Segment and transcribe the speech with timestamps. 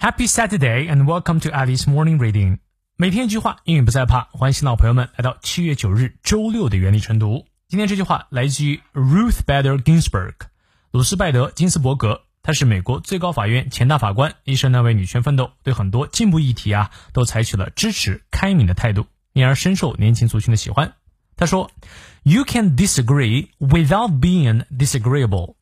[0.00, 2.58] Happy Saturday and welcome to Alice Morning Reading。
[2.96, 4.28] 每天一句话，英语不再怕。
[4.30, 7.46] 欢迎新老朋友们来到七月九日周六的原力晨读。
[7.66, 10.34] 今天这句话来自于 Ruth Bader Ginsburg，
[10.92, 12.22] 鲁斯拜德金斯伯格。
[12.44, 20.92] 她是美国最高法院前大法官，一生呢为女权奋斗，对很多进步议题啊都采取了支持、开明的态度，因而深受年轻族群的喜欢。
[21.34, 21.72] 她说
[22.22, 25.56] ：“You can disagree without being disagreeable。”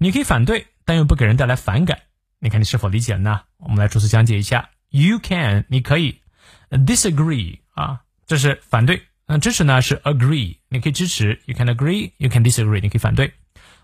[0.00, 1.98] 你可以反对，但又不给人带来反感。
[2.41, 3.41] 你看你是否理解了呢？
[3.57, 4.69] 我们来逐词讲解一下。
[4.89, 6.21] You can，你可以。
[6.69, 9.03] disagree 啊，这是反对。
[9.25, 13.33] 那支持呢是 agree，你可以支持，you can agree，you can disagree，你可以反对。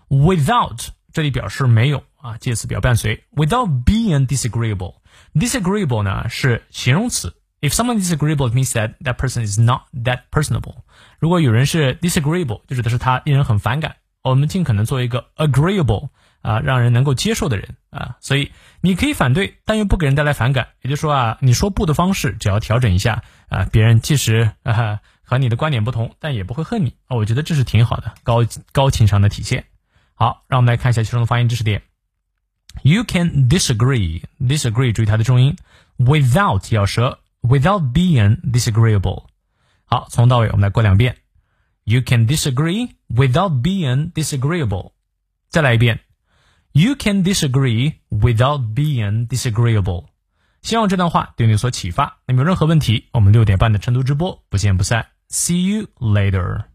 [0.08, 3.24] Without 这里表示没有啊，介词表伴随。
[3.34, 7.34] Without being disagreeable，disagreeable 呢是形容词。
[7.60, 10.76] If someone disagreeable means that that person is not that personable。
[11.18, 13.96] 如果有人是 disagreeable，就指的是他令人很反感。
[14.22, 16.08] 我们尽可能做一个 agreeable。
[16.41, 20.69] 啊，让人能够接受的人啊，所以你可以反对，但又不给人带来反感。
[20.81, 27.17] 也就是说啊，你说不的方式只要调整一下啊，别人即使啊和你的观点不同，但也不会恨你啊。
[27.17, 29.65] 我觉得这是挺好的，高高情商的体现。
[30.13, 31.81] 好，让我们来看一下其中的发音知识点。
[32.83, 35.57] You can disagree，disagree 注意它的重音
[35.97, 39.25] ，without 咬舌，without being disagreeable。
[39.85, 41.17] 好，从到尾我们来过两遍。
[41.83, 44.91] You can disagree without being disagreeable。
[45.49, 45.99] 再来一遍。
[46.71, 50.05] You can disagree without being disagreeable。
[50.61, 52.19] 希望这段话对你有所启发。
[52.25, 55.07] 那么有任何问题，我们六点半的晨读直播不见不散。
[55.29, 56.65] See you later.